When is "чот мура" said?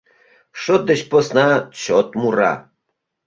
1.81-2.53